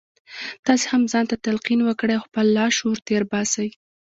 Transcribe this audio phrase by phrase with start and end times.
[0.65, 3.69] تاسې هم ځان ته تلقين وکړئ او خپل لاشعور تېر باسئ.